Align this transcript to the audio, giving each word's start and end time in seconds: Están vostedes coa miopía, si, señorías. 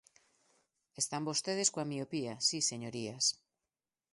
Están 1.01 1.27
vostedes 1.29 1.71
coa 1.73 1.89
miopía, 1.91 2.33
si, 2.47 2.57
señorías. 2.71 3.25